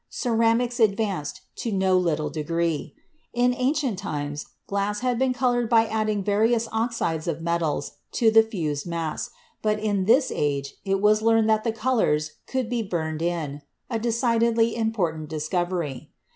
[0.09, 2.95] Ceramics advanced to no little degree.
[3.33, 8.41] In ancient times glass had been colored by adding various oxides of metals to the
[8.41, 9.29] fused mass,
[9.61, 13.61] but in this age it was learned that the colors could be burned in—
[13.91, 16.07] a decidedly important dis covery.